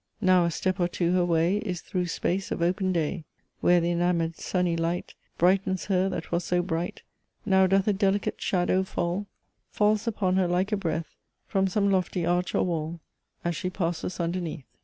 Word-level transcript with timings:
Now 0.19 0.45
a 0.45 0.49
step 0.49 0.79
or 0.79 0.87
two 0.87 1.11
her 1.13 1.23
way 1.23 1.57
Is 1.57 1.81
through 1.81 2.07
space 2.07 2.49
of 2.49 2.63
open 2.63 2.91
day, 2.91 3.23
Where 3.59 3.79
the 3.79 3.91
enamoured 3.91 4.35
sunny 4.35 4.75
light 4.75 5.13
Brightens 5.37 5.85
her 5.85 6.09
that 6.09 6.31
was 6.31 6.43
so 6.43 6.63
bright; 6.63 7.03
Now 7.45 7.67
doth 7.67 7.87
a 7.87 7.93
delicate 7.93 8.41
shadow 8.41 8.81
fall, 8.81 9.27
Falls 9.69 10.07
upon 10.07 10.37
her 10.37 10.47
like 10.47 10.71
a 10.71 10.75
breath, 10.75 11.13
From 11.45 11.67
some 11.67 11.91
lofty 11.91 12.25
arch 12.25 12.55
or 12.55 12.63
wall, 12.65 12.99
As 13.45 13.55
she 13.55 13.69
passes 13.69 14.19
underneath." 14.19 14.65